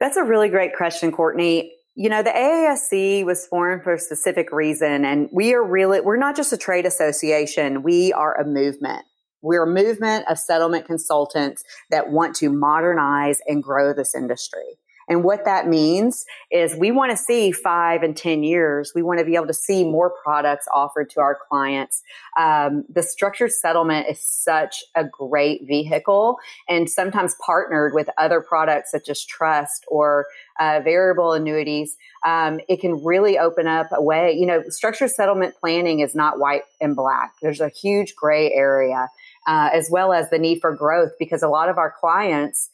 That's 0.00 0.16
a 0.16 0.24
really 0.24 0.48
great 0.48 0.74
question, 0.76 1.12
Courtney. 1.12 1.72
You 1.94 2.08
know, 2.08 2.22
the 2.22 2.30
AASC 2.30 3.24
was 3.24 3.46
formed 3.46 3.84
for 3.84 3.94
a 3.94 3.98
specific 3.98 4.50
reason, 4.50 5.04
and 5.04 5.28
we 5.32 5.54
are 5.54 5.64
really, 5.64 6.00
we're 6.00 6.16
not 6.16 6.34
just 6.34 6.52
a 6.52 6.56
trade 6.56 6.86
association, 6.86 7.82
we 7.84 8.12
are 8.12 8.38
a 8.38 8.44
movement. 8.44 9.04
We're 9.44 9.64
a 9.64 9.66
movement 9.66 10.24
of 10.28 10.38
settlement 10.38 10.86
consultants 10.86 11.62
that 11.90 12.10
want 12.10 12.34
to 12.36 12.48
modernize 12.48 13.40
and 13.46 13.62
grow 13.62 13.92
this 13.92 14.14
industry. 14.14 14.78
And 15.08 15.22
what 15.22 15.44
that 15.44 15.68
means 15.68 16.24
is 16.50 16.74
we 16.76 16.90
want 16.90 17.10
to 17.10 17.16
see 17.16 17.52
five 17.52 18.02
and 18.02 18.16
10 18.16 18.42
years. 18.42 18.92
We 18.94 19.02
want 19.02 19.18
to 19.18 19.24
be 19.24 19.34
able 19.34 19.48
to 19.48 19.54
see 19.54 19.84
more 19.84 20.10
products 20.22 20.66
offered 20.72 21.10
to 21.10 21.20
our 21.20 21.38
clients. 21.48 22.02
Um, 22.38 22.84
the 22.88 23.02
structured 23.02 23.52
settlement 23.52 24.06
is 24.08 24.20
such 24.20 24.82
a 24.94 25.04
great 25.04 25.66
vehicle 25.66 26.38
and 26.68 26.88
sometimes 26.88 27.36
partnered 27.44 27.92
with 27.94 28.08
other 28.16 28.40
products 28.40 28.90
such 28.90 29.08
as 29.08 29.24
trust 29.24 29.84
or 29.88 30.26
uh, 30.58 30.80
variable 30.82 31.32
annuities. 31.32 31.96
Um, 32.26 32.60
it 32.68 32.80
can 32.80 33.04
really 33.04 33.38
open 33.38 33.66
up 33.66 33.88
a 33.92 34.02
way. 34.02 34.32
You 34.32 34.46
know, 34.46 34.62
structured 34.68 35.10
settlement 35.10 35.54
planning 35.60 36.00
is 36.00 36.14
not 36.14 36.38
white 36.38 36.62
and 36.80 36.96
black. 36.96 37.34
There's 37.42 37.60
a 37.60 37.68
huge 37.68 38.14
gray 38.14 38.52
area 38.52 39.08
uh, 39.46 39.70
as 39.72 39.88
well 39.90 40.12
as 40.12 40.30
the 40.30 40.38
need 40.38 40.60
for 40.60 40.74
growth 40.74 41.12
because 41.18 41.42
a 41.42 41.48
lot 41.48 41.68
of 41.68 41.78
our 41.78 41.92
clients 42.00 42.70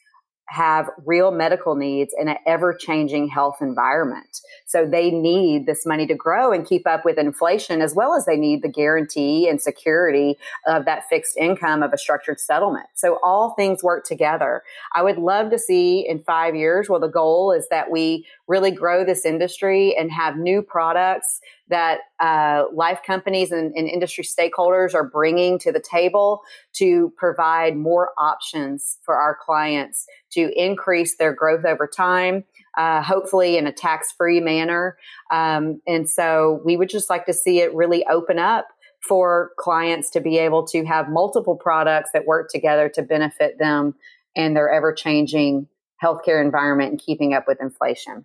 have 0.51 0.91
real 1.07 1.31
medical 1.31 1.77
needs 1.77 2.13
in 2.19 2.29
an 2.29 2.37
ever 2.45 2.75
changing 2.75 3.29
health 3.29 3.59
environment. 3.61 4.41
So 4.67 4.85
they 4.85 5.13
need 5.13 5.67
this 5.67 5.87
money 5.87 6.09
to 6.09 6.15
grow 6.15 6.53
and 6.53 6.67
keep 6.67 6.89
up 6.89 7.05
with 7.05 7.19
inflation, 7.19 7.81
as 7.81 7.95
well 7.95 8.15
as 8.15 8.27
they 8.27 8.37
need 8.37 8.63
the 8.63 8.69
guarantee 8.69 9.49
and 9.49 9.63
security 9.63 10.37
of 10.67 10.87
that 10.87 11.05
fixed 11.09 11.37
income 11.37 11.85
of 11.85 11.93
a 11.93 11.99
structured 11.99 12.41
settlement. 12.41 12.87
So 12.97 13.21
all 13.23 13.55
things 13.55 13.85
work 13.85 14.05
together. 14.05 14.65
I 14.97 15.03
would 15.03 15.19
love 15.19 15.53
to 15.53 15.59
see 15.59 16.05
in 16.07 16.19
five 16.19 16.57
years, 16.57 16.89
well, 16.89 17.01
the 17.01 17.07
goal 17.07 17.53
is 17.53 17.69
that 17.69 17.93
we 17.93 18.27
really 18.51 18.73
grow 18.73 19.05
this 19.05 19.25
industry 19.25 19.97
and 19.97 20.11
have 20.11 20.37
new 20.37 20.61
products 20.61 21.41
that 21.69 22.01
uh, 22.19 22.65
life 22.75 22.99
companies 23.07 23.53
and, 23.53 23.73
and, 23.77 23.89
industry 23.89 24.25
stakeholders 24.25 24.93
are 24.93 25.09
bringing 25.09 25.57
to 25.57 25.71
the 25.71 25.81
table 25.81 26.41
to 26.73 27.13
provide 27.17 27.77
more 27.77 28.11
options 28.19 28.99
for 29.05 29.15
our 29.15 29.39
clients 29.41 30.05
to 30.33 30.51
increase 30.61 31.17
their 31.17 31.33
growth 31.33 31.65
over 31.65 31.87
time, 31.87 32.43
uh, 32.77 33.01
hopefully 33.01 33.57
in 33.57 33.69
a 33.69 33.73
tax 33.73 34.11
free 34.11 34.41
manner. 34.41 34.99
Um, 35.31 35.81
and 35.87 36.11
so 36.11 36.61
we 36.65 36.77
would 36.77 36.89
just 36.89 37.09
like 37.09 37.27
to 37.27 37.33
see 37.33 37.61
it 37.61 37.73
really 37.73 38.05
open 38.07 38.41
up 38.41 38.67
for 39.07 39.53
clients 39.59 40.11
to 40.11 40.21
be 40.21 40.39
able 40.39 40.67
to 40.67 40.85
have 40.85 41.09
multiple 41.09 41.57
products 41.57 42.11
that 42.13 42.27
work 42.27 42.51
together 42.51 42.89
to 42.89 43.03
benefit 43.03 43.59
them 43.61 43.95
and 44.35 44.57
their 44.57 44.69
ever 44.69 44.93
changing 44.93 45.69
healthcare 46.03 46.45
environment 46.45 46.91
and 46.91 47.01
keeping 47.01 47.33
up 47.33 47.45
with 47.47 47.61
inflation. 47.61 48.25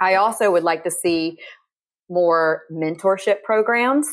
I 0.00 0.14
also 0.14 0.50
would 0.50 0.62
like 0.62 0.84
to 0.84 0.90
see 0.90 1.38
more 2.08 2.62
mentorship 2.72 3.42
programs. 3.42 4.08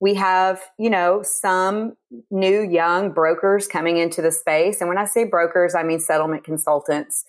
We 0.00 0.14
have, 0.14 0.62
you 0.78 0.88
know, 0.88 1.22
some 1.22 1.92
new 2.30 2.62
young 2.62 3.12
brokers 3.12 3.68
coming 3.68 3.98
into 3.98 4.22
the 4.22 4.32
space. 4.32 4.80
And 4.80 4.88
when 4.88 4.98
I 4.98 5.04
say 5.04 5.24
brokers, 5.24 5.74
I 5.74 5.82
mean 5.82 6.00
settlement 6.00 6.42
consultants. 6.42 7.24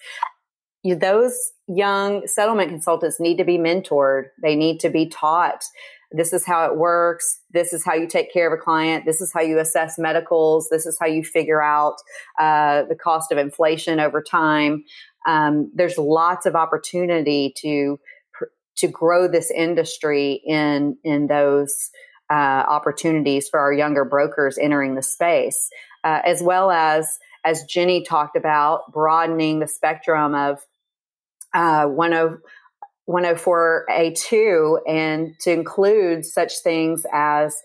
Those 0.84 1.38
young 1.68 2.26
settlement 2.28 2.70
consultants 2.70 3.20
need 3.20 3.38
to 3.38 3.44
be 3.44 3.58
mentored. 3.58 4.30
They 4.42 4.56
need 4.56 4.80
to 4.80 4.90
be 4.90 5.08
taught. 5.08 5.64
This 6.14 6.34
is 6.34 6.46
how 6.46 6.66
it 6.66 6.78
works. 6.78 7.40
This 7.52 7.74
is 7.74 7.86
how 7.86 7.94
you 7.94 8.08
take 8.08 8.34
care 8.34 8.52
of 8.52 8.58
a 8.58 8.62
client. 8.62 9.06
This 9.06 9.22
is 9.22 9.32
how 9.34 9.42
you 9.42 9.60
assess 9.60 9.98
medicals. 9.98 10.68
This 10.70 10.86
is 10.86 10.98
how 11.00 11.08
you 11.08 11.24
figure 11.24 11.62
out 11.62 11.96
uh, 12.40 12.84
the 12.90 12.96
cost 12.96 13.32
of 13.32 13.38
inflation 13.38 14.00
over 14.00 14.22
time 14.22 14.84
um, 15.26 15.72
there's 15.74 15.98
lots 15.98 16.46
of 16.46 16.56
opportunity 16.56 17.54
to 17.58 18.00
to 18.78 18.88
grow 18.88 19.28
this 19.28 19.52
industry 19.52 20.42
in 20.46 20.98
in 21.04 21.28
those 21.28 21.74
uh, 22.30 22.34
opportunities 22.68 23.50
for 23.50 23.60
our 23.60 23.74
younger 23.74 24.06
brokers 24.06 24.58
entering 24.58 24.96
the 24.96 25.04
space, 25.04 25.70
uh, 26.04 26.22
as 26.26 26.42
well 26.42 26.72
as 26.72 27.20
as 27.44 27.64
Jenny 27.64 28.04
talked 28.04 28.36
about 28.36 28.92
broadening 28.92 29.60
the 29.60 29.68
spectrum 29.68 30.36
of 30.36 30.60
uh, 31.54 31.86
104A2 33.10 34.80
and 34.88 35.34
to 35.42 35.52
include 35.52 36.26
such 36.26 36.60
things 36.64 37.04
as 37.12 37.56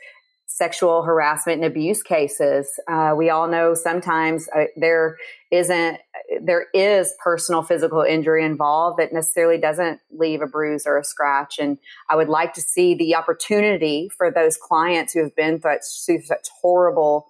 sexual 0.47 1.03
harassment 1.03 1.63
and 1.63 1.71
abuse 1.71 2.03
cases. 2.03 2.69
Uh, 2.89 3.15
we 3.17 3.29
all 3.29 3.47
know 3.47 3.75
sometimes 3.75 4.49
uh, 4.57 4.65
there 4.77 5.17
isn't 5.51 5.99
there 6.43 6.67
is 6.73 7.15
personal 7.23 7.63
physical 7.63 8.03
injury 8.03 8.45
involved 8.45 8.99
that 8.99 9.13
necessarily 9.13 9.59
doesn't 9.59 10.01
leave 10.11 10.41
a 10.41 10.47
bruise 10.47 10.87
or 10.87 10.99
a 10.99 11.05
scratch. 11.05 11.59
And 11.59 11.79
I 12.09 12.17
would 12.17 12.29
like 12.29 12.55
to 12.55 12.61
see 12.61 12.95
the 12.95 13.15
opportunity 13.15 14.09
for 14.17 14.31
those 14.31 14.57
clients 14.57 15.13
who 15.13 15.23
have 15.23 15.37
been 15.37 15.61
through 15.61 15.79
such, 15.83 16.25
such 16.25 16.49
horrible 16.61 17.27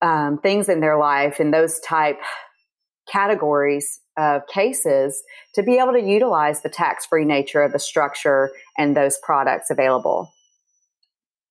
um, 0.00 0.38
things 0.38 0.68
in 0.68 0.80
their 0.80 0.98
life 0.98 1.40
in 1.40 1.50
those 1.50 1.78
type 1.80 2.20
categories 3.10 4.00
of 4.20 4.46
cases 4.48 5.22
to 5.54 5.62
be 5.62 5.78
able 5.78 5.92
to 5.92 6.02
utilize 6.02 6.60
the 6.60 6.68
tax 6.68 7.06
free 7.06 7.24
nature 7.24 7.62
of 7.62 7.72
the 7.72 7.78
structure 7.78 8.50
and 8.76 8.94
those 8.94 9.18
products 9.22 9.70
available. 9.70 10.30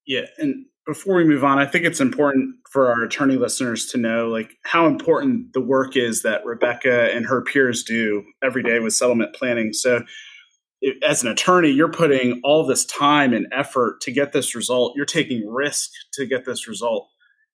Yeah, 0.06 0.26
and 0.38 0.66
before 0.86 1.16
we 1.16 1.24
move 1.24 1.44
on, 1.44 1.58
I 1.58 1.66
think 1.66 1.84
it's 1.84 2.00
important 2.00 2.54
for 2.70 2.88
our 2.88 3.02
attorney 3.02 3.36
listeners 3.36 3.86
to 3.86 3.98
know 3.98 4.28
like 4.28 4.52
how 4.64 4.86
important 4.86 5.52
the 5.52 5.60
work 5.60 5.96
is 5.96 6.22
that 6.22 6.44
Rebecca 6.44 7.14
and 7.14 7.26
her 7.26 7.42
peers 7.42 7.82
do 7.82 8.24
every 8.42 8.62
day 8.62 8.78
with 8.78 8.94
settlement 8.94 9.34
planning. 9.34 9.72
So 9.72 10.02
as 11.06 11.22
an 11.22 11.28
attorney, 11.28 11.70
you're 11.70 11.92
putting 11.92 12.40
all 12.42 12.64
this 12.64 12.84
time 12.86 13.32
and 13.32 13.46
effort 13.52 14.00
to 14.02 14.12
get 14.12 14.32
this 14.32 14.54
result. 14.54 14.94
You're 14.96 15.04
taking 15.04 15.46
risk 15.46 15.90
to 16.14 16.26
get 16.26 16.44
this 16.44 16.66
result. 16.66 17.08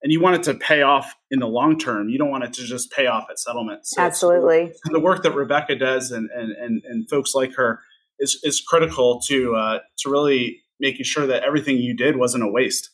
And 0.06 0.12
you 0.12 0.20
want 0.20 0.36
it 0.36 0.44
to 0.44 0.54
pay 0.54 0.82
off 0.82 1.16
in 1.32 1.40
the 1.40 1.48
long 1.48 1.80
term. 1.80 2.08
You 2.08 2.16
don't 2.16 2.30
want 2.30 2.44
it 2.44 2.52
to 2.52 2.62
just 2.62 2.92
pay 2.92 3.08
off 3.08 3.26
at 3.28 3.40
settlement. 3.40 3.88
So 3.88 4.00
Absolutely. 4.00 4.72
The 4.84 5.00
work 5.00 5.24
that 5.24 5.34
Rebecca 5.34 5.74
does 5.74 6.12
and, 6.12 6.30
and, 6.32 6.52
and, 6.52 6.80
and 6.84 7.10
folks 7.10 7.34
like 7.34 7.54
her 7.54 7.80
is, 8.20 8.38
is 8.44 8.60
critical 8.60 9.20
to, 9.22 9.56
uh, 9.56 9.78
to 9.98 10.08
really 10.08 10.62
making 10.78 11.06
sure 11.06 11.26
that 11.26 11.42
everything 11.42 11.78
you 11.78 11.92
did 11.92 12.18
wasn't 12.18 12.44
a 12.44 12.46
waste. 12.46 12.90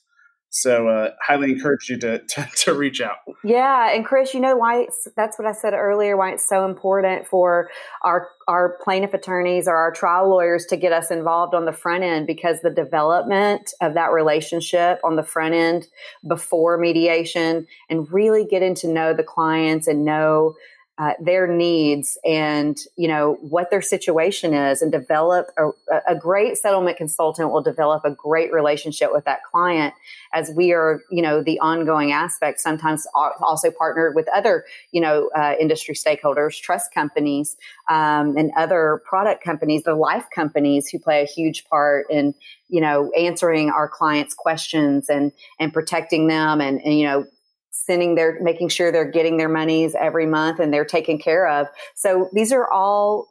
So, 0.54 0.86
uh, 0.86 1.12
highly 1.26 1.50
encourage 1.50 1.88
you 1.88 1.96
to, 2.00 2.18
to, 2.28 2.48
to 2.56 2.74
reach 2.74 3.00
out. 3.00 3.16
Yeah, 3.42 3.90
and 3.90 4.04
Chris, 4.04 4.34
you 4.34 4.40
know 4.40 4.54
why 4.54 4.86
that's 5.16 5.38
what 5.38 5.48
I 5.48 5.52
said 5.52 5.72
earlier. 5.72 6.16
Why 6.16 6.32
it's 6.32 6.46
so 6.48 6.66
important 6.66 7.26
for 7.26 7.70
our 8.02 8.28
our 8.46 8.76
plaintiff 8.82 9.14
attorneys 9.14 9.66
or 9.66 9.74
our 9.74 9.90
trial 9.92 10.28
lawyers 10.28 10.66
to 10.66 10.76
get 10.76 10.92
us 10.92 11.10
involved 11.10 11.54
on 11.54 11.64
the 11.64 11.72
front 11.72 12.04
end 12.04 12.26
because 12.26 12.60
the 12.60 12.70
development 12.70 13.72
of 13.80 13.94
that 13.94 14.12
relationship 14.12 15.00
on 15.04 15.16
the 15.16 15.22
front 15.22 15.54
end 15.54 15.88
before 16.26 16.76
mediation 16.76 17.66
and 17.88 18.12
really 18.12 18.44
getting 18.44 18.74
to 18.74 18.88
know 18.88 19.14
the 19.14 19.22
clients 19.22 19.86
and 19.86 20.04
know 20.04 20.54
uh, 20.98 21.12
their 21.20 21.46
needs 21.46 22.18
and 22.22 22.76
you 22.96 23.08
know 23.08 23.38
what 23.40 23.70
their 23.70 23.80
situation 23.80 24.52
is 24.52 24.82
and 24.82 24.92
develop 24.92 25.46
a, 25.56 25.70
a, 26.06 26.14
great 26.14 26.58
settlement 26.58 26.98
consultant 26.98 27.50
will 27.50 27.62
develop 27.62 28.04
a 28.04 28.10
great 28.10 28.52
relationship 28.52 29.10
with 29.10 29.24
that 29.24 29.42
client 29.42 29.94
as 30.34 30.50
we 30.54 30.70
are 30.70 31.00
you 31.10 31.22
know 31.22 31.42
the 31.42 31.58
ongoing 31.60 32.12
aspect 32.12 32.60
sometimes 32.60 33.06
also 33.14 33.70
partnered 33.70 34.14
with 34.14 34.28
other 34.34 34.64
you 34.90 35.00
know 35.00 35.30
uh, 35.34 35.54
industry 35.58 35.94
stakeholders 35.94 36.60
trust 36.60 36.92
companies 36.92 37.56
um, 37.88 38.36
and 38.36 38.50
other 38.54 39.00
product 39.06 39.42
companies 39.42 39.84
the 39.84 39.94
life 39.94 40.26
companies 40.34 40.88
who 40.90 40.98
play 40.98 41.22
a 41.22 41.26
huge 41.26 41.64
part 41.70 42.04
in 42.10 42.34
you 42.68 42.82
know 42.82 43.10
answering 43.12 43.70
our 43.70 43.88
clients 43.88 44.34
questions 44.34 45.08
and 45.08 45.32
and 45.58 45.72
protecting 45.72 46.26
them 46.26 46.60
and, 46.60 46.82
and 46.82 46.98
you 46.98 47.06
know 47.06 47.24
sending 47.84 48.14
their 48.14 48.38
making 48.40 48.68
sure 48.68 48.92
they're 48.92 49.10
getting 49.10 49.36
their 49.36 49.48
monies 49.48 49.94
every 49.98 50.26
month 50.26 50.60
and 50.60 50.72
they're 50.72 50.84
taken 50.84 51.18
care 51.18 51.48
of. 51.48 51.66
So 51.94 52.28
these 52.32 52.52
are 52.52 52.70
all 52.70 53.28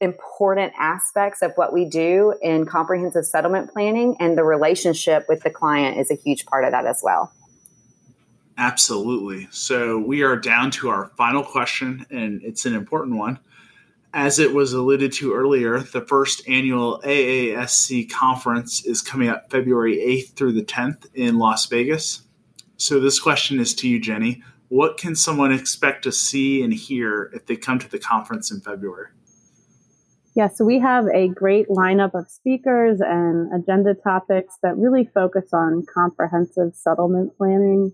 important 0.00 0.72
aspects 0.78 1.42
of 1.42 1.52
what 1.54 1.72
we 1.72 1.84
do 1.84 2.34
in 2.42 2.66
comprehensive 2.66 3.24
settlement 3.24 3.72
planning 3.72 4.16
and 4.20 4.36
the 4.36 4.44
relationship 4.44 5.24
with 5.28 5.42
the 5.42 5.50
client 5.50 5.98
is 5.98 6.10
a 6.10 6.14
huge 6.14 6.44
part 6.44 6.64
of 6.64 6.72
that 6.72 6.86
as 6.86 7.00
well. 7.02 7.32
Absolutely. 8.58 9.48
So 9.50 9.98
we 9.98 10.22
are 10.22 10.36
down 10.36 10.70
to 10.72 10.88
our 10.88 11.12
final 11.16 11.42
question 11.42 12.04
and 12.10 12.42
it's 12.42 12.66
an 12.66 12.74
important 12.74 13.16
one. 13.16 13.38
As 14.12 14.38
it 14.38 14.54
was 14.54 14.72
alluded 14.72 15.12
to 15.14 15.34
earlier, 15.34 15.78
the 15.78 16.00
first 16.00 16.42
annual 16.48 17.00
AASC 17.04 18.10
conference 18.10 18.84
is 18.84 19.02
coming 19.02 19.28
up 19.28 19.50
February 19.50 19.96
8th 19.98 20.34
through 20.34 20.52
the 20.52 20.64
10th 20.64 21.06
in 21.14 21.38
Las 21.38 21.66
Vegas. 21.66 22.25
So, 22.76 23.00
this 23.00 23.18
question 23.18 23.58
is 23.60 23.74
to 23.76 23.88
you, 23.88 24.00
Jenny. 24.00 24.42
What 24.68 24.98
can 24.98 25.14
someone 25.14 25.52
expect 25.52 26.02
to 26.04 26.12
see 26.12 26.62
and 26.62 26.74
hear 26.74 27.30
if 27.32 27.46
they 27.46 27.56
come 27.56 27.78
to 27.78 27.88
the 27.88 27.98
conference 27.98 28.50
in 28.50 28.60
February? 28.60 29.08
Yeah, 30.36 30.48
so 30.48 30.66
we 30.66 30.78
have 30.80 31.06
a 31.14 31.28
great 31.28 31.68
lineup 31.68 32.12
of 32.12 32.28
speakers 32.28 33.00
and 33.00 33.50
agenda 33.54 33.94
topics 33.94 34.58
that 34.62 34.76
really 34.76 35.08
focus 35.14 35.54
on 35.54 35.86
comprehensive 35.92 36.74
settlement 36.74 37.34
planning. 37.38 37.92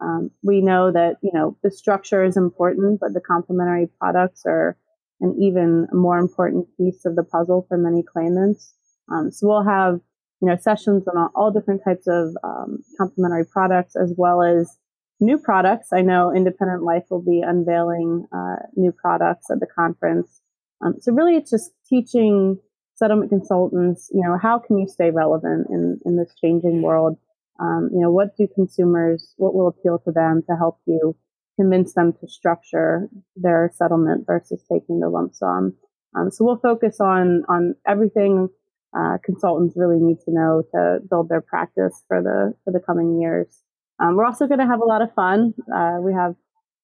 Um, 0.00 0.32
we 0.42 0.60
know 0.60 0.90
that, 0.90 1.18
you 1.22 1.30
know, 1.32 1.56
the 1.62 1.70
structure 1.70 2.24
is 2.24 2.36
important, 2.36 2.98
but 2.98 3.14
the 3.14 3.20
complementary 3.20 3.88
products 4.00 4.42
are 4.46 4.76
an 5.20 5.36
even 5.40 5.86
more 5.92 6.18
important 6.18 6.66
piece 6.76 7.04
of 7.04 7.14
the 7.14 7.22
puzzle 7.22 7.64
for 7.68 7.78
many 7.78 8.02
claimants. 8.02 8.74
Um, 9.08 9.30
so 9.30 9.46
we'll 9.46 9.62
have, 9.62 10.00
you 10.40 10.48
know, 10.48 10.56
sessions 10.56 11.06
on 11.08 11.30
all, 11.34 11.50
different 11.50 11.82
types 11.84 12.06
of 12.06 12.36
um, 12.44 12.78
complementary 12.98 13.46
products 13.46 13.96
as 13.96 14.12
well 14.16 14.42
as 14.42 14.76
new 15.20 15.38
products. 15.38 15.88
I 15.92 16.02
know 16.02 16.32
Independent 16.34 16.82
Life 16.82 17.04
will 17.10 17.22
be 17.22 17.40
unveiling 17.40 18.26
uh, 18.32 18.56
new 18.74 18.92
products 18.92 19.50
at 19.50 19.60
the 19.60 19.66
conference. 19.66 20.42
Um, 20.84 20.96
so 21.00 21.12
really, 21.12 21.36
it's 21.36 21.50
just 21.50 21.70
teaching 21.88 22.58
settlement 22.96 23.30
consultants, 23.30 24.10
you 24.12 24.22
know, 24.22 24.38
how 24.40 24.58
can 24.58 24.78
you 24.78 24.88
stay 24.88 25.10
relevant 25.10 25.66
in, 25.70 26.00
in 26.04 26.16
this 26.16 26.34
changing 26.40 26.82
world? 26.82 27.18
Um, 27.60 27.90
you 27.92 28.00
know, 28.00 28.10
what 28.10 28.36
do 28.36 28.48
consumers, 28.54 29.34
what 29.36 29.54
will 29.54 29.68
appeal 29.68 29.98
to 30.04 30.12
them 30.12 30.42
to 30.48 30.56
help 30.56 30.78
you 30.86 31.16
convince 31.58 31.94
them 31.94 32.12
to 32.20 32.28
structure 32.28 33.08
their 33.34 33.70
settlement 33.74 34.26
versus 34.26 34.62
taking 34.70 35.00
the 35.00 35.08
lump 35.08 35.34
sum? 35.34 35.74
Um, 36.14 36.30
so 36.30 36.44
we'll 36.44 36.58
focus 36.58 37.00
on, 37.00 37.44
on 37.48 37.74
everything 37.86 38.48
uh, 38.96 39.18
consultants 39.24 39.74
really 39.76 40.00
need 40.00 40.18
to 40.24 40.30
know 40.32 40.62
to 40.72 40.98
build 41.10 41.28
their 41.28 41.40
practice 41.40 42.02
for 42.08 42.22
the, 42.22 42.54
for 42.64 42.72
the 42.72 42.80
coming 42.80 43.20
years. 43.20 43.62
Um, 44.00 44.16
we're 44.16 44.24
also 44.26 44.46
going 44.46 44.60
to 44.60 44.66
have 44.66 44.80
a 44.80 44.84
lot 44.84 45.02
of 45.02 45.12
fun. 45.14 45.54
Uh, 45.74 45.98
we 46.00 46.12
have 46.12 46.34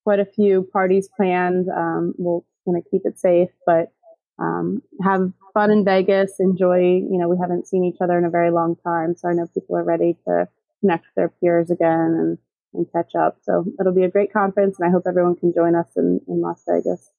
quite 0.05 0.21
a 0.21 0.25
few 0.25 0.69
parties 0.73 1.09
planned. 1.17 1.69
Um, 1.69 2.15
we're 2.19 2.41
going 2.67 2.83
to 2.83 2.89
keep 2.91 3.03
it 3.05 3.19
safe, 3.19 3.51
but 3.67 3.93
um, 4.39 4.83
have 5.03 5.33
fun 5.55 5.71
in 5.71 5.85
Vegas. 5.85 6.35
Enjoy. 6.41 6.79
You 6.79 7.19
know, 7.19 7.29
we 7.29 7.37
haven't 7.41 7.67
seen 7.67 7.85
each 7.85 8.01
other 8.01 8.19
in 8.19 8.25
a 8.25 8.31
very 8.31 8.51
long 8.51 8.77
time, 8.85 9.15
so 9.17 9.29
I 9.29 9.33
know 9.33 9.47
people 9.53 9.77
are 9.77 9.85
ready 9.85 10.17
to 10.27 10.49
connect 10.81 11.05
with 11.05 11.15
their 11.17 11.29
peers 11.41 11.71
again 11.71 11.91
and, 11.91 12.39
and 12.75 12.87
catch 12.93 13.15
up. 13.15 13.39
So 13.43 13.65
it'll 13.79 13.95
be 13.95 14.05
a 14.05 14.11
great 14.11 14.33
conference, 14.33 14.79
and 14.79 14.89
I 14.89 14.93
hope 14.93 15.05
everyone 15.07 15.37
can 15.37 15.53
join 15.55 15.75
us 15.75 15.89
in, 15.97 16.21
in 16.29 16.41
Las 16.41 16.63
Vegas. 16.69 17.11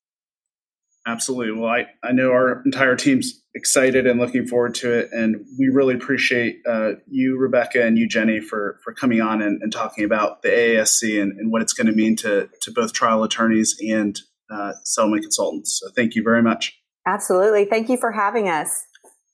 Absolutely. 1.05 1.59
Well, 1.59 1.69
I, 1.69 1.87
I 2.01 2.13
know 2.13 2.31
our 2.31 2.61
entire 2.65 2.95
team's 2.95 3.43
excited 3.55 4.07
and 4.07 4.19
looking 4.19 4.47
forward 4.47 4.73
to 4.75 4.91
it. 4.91 5.09
And 5.11 5.45
we 5.59 5.67
really 5.67 5.93
appreciate 5.93 6.61
uh, 6.67 6.93
you, 7.07 7.37
Rebecca, 7.37 7.85
and 7.85 7.97
you, 7.97 8.07
Jenny, 8.07 8.39
for, 8.39 8.79
for 8.83 8.93
coming 8.93 9.21
on 9.21 9.41
and, 9.41 9.61
and 9.61 9.71
talking 9.71 10.05
about 10.05 10.41
the 10.41 10.49
AASC 10.49 11.21
and, 11.21 11.37
and, 11.37 11.51
what 11.51 11.61
it's 11.61 11.73
going 11.73 11.87
to 11.87 11.93
mean 11.93 12.15
to, 12.17 12.49
to 12.61 12.71
both 12.71 12.93
trial 12.93 13.23
attorneys 13.23 13.77
and 13.85 14.19
uh, 14.49 14.73
settlement 14.83 15.23
consultants. 15.23 15.79
So 15.79 15.91
thank 15.95 16.15
you 16.15 16.23
very 16.23 16.41
much. 16.41 16.79
Absolutely. 17.05 17.65
Thank 17.65 17.89
you 17.89 17.97
for 17.97 18.11
having 18.11 18.47
us. 18.47 18.85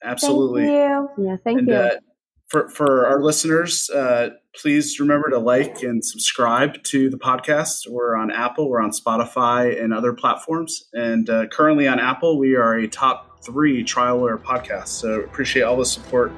Absolutely. 0.03 0.65
Thank 0.65 1.09
you. 1.17 1.25
Yeah, 1.25 1.35
thank 1.43 1.59
and, 1.59 1.67
you. 1.67 1.73
Uh, 1.75 1.89
for, 2.47 2.69
for 2.69 3.05
our 3.05 3.21
listeners, 3.21 3.89
uh, 3.91 4.29
please 4.55 4.99
remember 4.99 5.29
to 5.29 5.39
like 5.39 5.83
and 5.83 6.03
subscribe 6.03 6.83
to 6.83 7.09
the 7.09 7.17
podcast. 7.17 7.89
We're 7.89 8.15
on 8.15 8.31
Apple, 8.31 8.69
we're 8.69 8.81
on 8.81 8.91
Spotify, 8.91 9.81
and 9.81 9.93
other 9.93 10.13
platforms. 10.13 10.89
And 10.93 11.29
uh, 11.29 11.47
currently 11.47 11.87
on 11.87 11.99
Apple, 11.99 12.37
we 12.37 12.55
are 12.55 12.75
a 12.75 12.87
top 12.87 13.43
three 13.43 13.83
trial 13.83 14.17
lawyer 14.17 14.37
podcast. 14.37 14.89
So 14.89 15.21
appreciate 15.21 15.63
all 15.63 15.77
the 15.77 15.85
support 15.85 16.31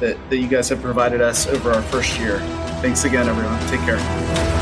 that, 0.00 0.18
that 0.30 0.36
you 0.36 0.48
guys 0.48 0.68
have 0.68 0.82
provided 0.82 1.20
us 1.20 1.46
over 1.46 1.72
our 1.72 1.82
first 1.82 2.18
year. 2.18 2.38
Thanks 2.80 3.04
again, 3.04 3.28
everyone. 3.28 3.58
Take 3.68 3.80
care. 3.80 4.53